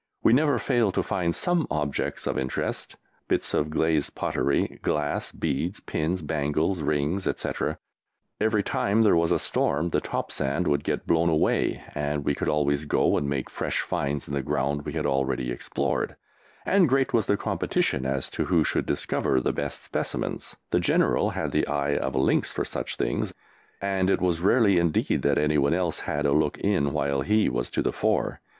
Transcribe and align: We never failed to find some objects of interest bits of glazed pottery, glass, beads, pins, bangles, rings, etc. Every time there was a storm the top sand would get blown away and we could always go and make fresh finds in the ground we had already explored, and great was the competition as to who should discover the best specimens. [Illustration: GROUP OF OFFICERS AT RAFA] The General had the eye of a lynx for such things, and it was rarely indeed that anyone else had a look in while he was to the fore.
We 0.23 0.33
never 0.33 0.57
failed 0.57 0.95
to 0.95 1.03
find 1.03 1.35
some 1.35 1.67
objects 1.69 2.25
of 2.25 2.35
interest 2.35 2.95
bits 3.27 3.53
of 3.53 3.69
glazed 3.69 4.15
pottery, 4.15 4.79
glass, 4.81 5.31
beads, 5.31 5.79
pins, 5.79 6.23
bangles, 6.23 6.81
rings, 6.81 7.27
etc. 7.27 7.77
Every 8.39 8.63
time 8.63 9.03
there 9.03 9.15
was 9.15 9.31
a 9.31 9.37
storm 9.37 9.91
the 9.91 10.01
top 10.01 10.31
sand 10.31 10.65
would 10.65 10.83
get 10.83 11.05
blown 11.05 11.29
away 11.29 11.83
and 11.93 12.25
we 12.25 12.33
could 12.33 12.49
always 12.49 12.85
go 12.85 13.15
and 13.15 13.29
make 13.29 13.47
fresh 13.47 13.81
finds 13.81 14.27
in 14.27 14.33
the 14.33 14.41
ground 14.41 14.85
we 14.87 14.93
had 14.93 15.05
already 15.05 15.51
explored, 15.51 16.15
and 16.65 16.89
great 16.89 17.13
was 17.13 17.27
the 17.27 17.37
competition 17.37 18.03
as 18.03 18.27
to 18.31 18.45
who 18.45 18.63
should 18.63 18.87
discover 18.87 19.39
the 19.39 19.53
best 19.53 19.83
specimens. 19.83 20.55
[Illustration: 20.73 21.01
GROUP 21.01 21.09
OF 21.11 21.15
OFFICERS 21.25 21.35
AT 21.37 21.43
RAFA] 21.43 21.51
The 21.51 21.51
General 21.51 21.51
had 21.51 21.51
the 21.51 21.67
eye 21.67 22.03
of 22.03 22.15
a 22.15 22.19
lynx 22.19 22.51
for 22.51 22.65
such 22.65 22.95
things, 22.95 23.35
and 23.79 24.09
it 24.09 24.19
was 24.19 24.41
rarely 24.41 24.79
indeed 24.79 25.21
that 25.21 25.37
anyone 25.37 25.75
else 25.75 25.99
had 25.99 26.25
a 26.25 26.31
look 26.33 26.57
in 26.57 26.91
while 26.91 27.21
he 27.21 27.47
was 27.49 27.69
to 27.69 27.83
the 27.83 27.93
fore. 27.93 28.41